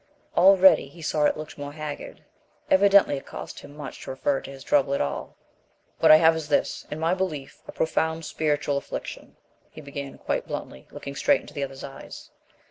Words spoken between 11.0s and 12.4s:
straight into the other's eyes.